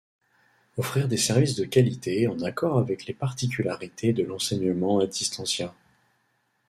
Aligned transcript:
Offrir 0.77 1.07
des 1.07 1.15
services 1.15 1.53
de 1.55 1.63
qualité 1.63 2.27
en 2.27 2.39
accord 2.41 2.79
avec 2.79 3.05
les 3.05 3.13
particularités 3.13 4.13
de 4.13 4.23
l'enseignement 4.23 4.97
a 4.97 5.05
distancia. 5.05 5.75